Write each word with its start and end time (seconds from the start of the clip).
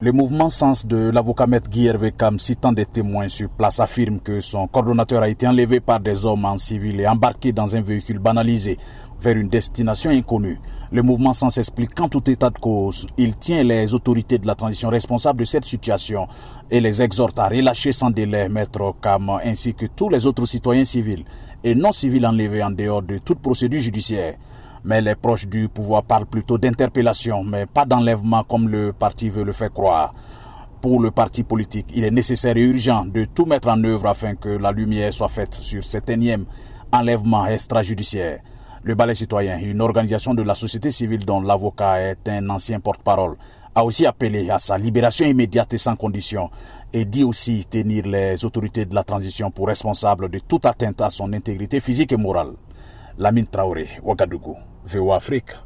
Le 0.00 0.12
mouvement 0.12 0.48
Sens 0.48 0.86
de 0.86 1.10
l'avocat 1.10 1.48
maître 1.48 1.68
Guy 1.68 1.86
Hervé 1.86 2.14
citant 2.38 2.70
des 2.70 2.86
témoins 2.86 3.26
sur 3.26 3.48
place, 3.48 3.80
affirme 3.80 4.20
que 4.20 4.40
son 4.40 4.68
coordonnateur 4.68 5.24
a 5.24 5.28
été 5.28 5.48
enlevé 5.48 5.80
par 5.80 5.98
des 5.98 6.24
hommes 6.24 6.44
en 6.44 6.56
civil 6.56 7.00
et 7.00 7.08
embarqué 7.08 7.50
dans 7.50 7.74
un 7.74 7.80
véhicule 7.80 8.20
banalisé 8.20 8.78
vers 9.20 9.36
une 9.36 9.48
destination 9.48 10.12
inconnue. 10.12 10.60
Le 10.92 11.02
mouvement 11.02 11.32
Sens 11.32 11.58
explique 11.58 11.96
qu'en 11.96 12.06
tout 12.06 12.30
état 12.30 12.48
de 12.48 12.58
cause, 12.60 13.08
il 13.16 13.34
tient 13.34 13.64
les 13.64 13.92
autorités 13.92 14.38
de 14.38 14.46
la 14.46 14.54
transition 14.54 14.88
responsables 14.88 15.40
de 15.40 15.44
cette 15.44 15.64
situation 15.64 16.28
et 16.70 16.80
les 16.80 17.02
exhorte 17.02 17.40
à 17.40 17.48
relâcher 17.48 17.90
sans 17.90 18.10
délai 18.10 18.48
maître 18.48 18.94
Kam 19.02 19.28
ainsi 19.44 19.74
que 19.74 19.86
tous 19.86 20.10
les 20.10 20.28
autres 20.28 20.46
citoyens 20.46 20.84
civils 20.84 21.24
et 21.64 21.74
non 21.74 21.90
civils 21.90 22.24
enlevés 22.24 22.62
en 22.62 22.70
dehors 22.70 23.02
de 23.02 23.18
toute 23.18 23.40
procédure 23.40 23.80
judiciaire. 23.80 24.36
Mais 24.84 25.00
les 25.00 25.14
proches 25.14 25.46
du 25.46 25.68
pouvoir 25.68 26.02
parlent 26.02 26.26
plutôt 26.26 26.58
d'interpellation, 26.58 27.44
mais 27.44 27.66
pas 27.66 27.84
d'enlèvement 27.84 28.44
comme 28.44 28.68
le 28.68 28.92
parti 28.92 29.28
veut 29.28 29.44
le 29.44 29.52
faire 29.52 29.72
croire. 29.72 30.12
Pour 30.80 31.00
le 31.00 31.10
parti 31.10 31.42
politique, 31.42 31.86
il 31.94 32.04
est 32.04 32.10
nécessaire 32.10 32.56
et 32.56 32.62
urgent 32.62 33.04
de 33.04 33.24
tout 33.24 33.44
mettre 33.44 33.68
en 33.68 33.82
œuvre 33.82 34.06
afin 34.06 34.36
que 34.36 34.48
la 34.48 34.70
lumière 34.70 35.12
soit 35.12 35.28
faite 35.28 35.54
sur 35.54 35.82
cet 35.82 36.08
énième 36.08 36.44
enlèvement 36.92 37.46
extrajudiciaire. 37.46 38.40
Le 38.84 38.94
Balai 38.94 39.16
citoyen, 39.16 39.58
une 39.58 39.80
organisation 39.80 40.34
de 40.34 40.42
la 40.42 40.54
société 40.54 40.90
civile 40.90 41.26
dont 41.26 41.40
l'avocat 41.40 42.00
est 42.00 42.28
un 42.28 42.48
ancien 42.48 42.78
porte-parole, 42.78 43.36
a 43.74 43.84
aussi 43.84 44.06
appelé 44.06 44.50
à 44.50 44.58
sa 44.58 44.78
libération 44.78 45.26
immédiate 45.26 45.74
et 45.74 45.78
sans 45.78 45.96
condition 45.96 46.50
et 46.92 47.04
dit 47.04 47.24
aussi 47.24 47.66
tenir 47.68 48.06
les 48.06 48.44
autorités 48.44 48.84
de 48.84 48.94
la 48.94 49.04
transition 49.04 49.50
pour 49.50 49.66
responsables 49.66 50.28
de 50.28 50.38
toute 50.38 50.64
atteinte 50.64 51.00
à 51.00 51.10
son 51.10 51.32
intégrité 51.32 51.80
physique 51.80 52.12
et 52.12 52.16
morale. 52.16 52.52
Lamine 53.18 53.48
Traoré, 53.48 53.98
Ouagadougou, 54.04 54.56
VOA 54.84 55.16
Afrique. 55.16 55.58